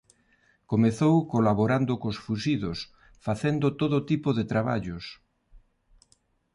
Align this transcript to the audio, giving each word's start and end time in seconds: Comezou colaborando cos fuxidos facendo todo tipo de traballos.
Comezou 0.71 1.15
colaborando 1.33 1.93
cos 2.01 2.17
fuxidos 2.25 2.79
facendo 3.25 3.67
todo 3.81 3.97
tipo 4.09 4.29
de 4.37 4.43
traballos. 4.51 5.05